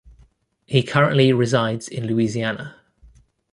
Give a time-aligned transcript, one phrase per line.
[0.65, 2.75] He currently resides in Louisiana.